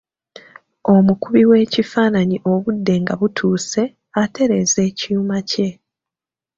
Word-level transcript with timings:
Omukubi 0.93 1.41
w'ekifaananyi 1.49 2.37
obudde 2.51 2.93
nga 3.01 3.13
butuuse, 3.19 3.83
atereeza 4.21 4.79
ekyuma 4.89 5.37
kye. 5.49 5.69